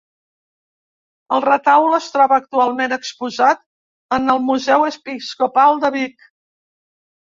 El 1.37 1.43
Retaule 1.45 1.99
es 1.99 2.07
troba 2.15 2.41
actualment 2.43 2.97
exposat 2.99 3.65
en 4.21 4.37
el 4.37 4.45
Museu 4.51 4.91
Episcopal 4.93 5.83
de 5.89 5.97
Vic. 6.03 6.31